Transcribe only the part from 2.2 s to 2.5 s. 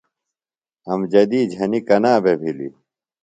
بھے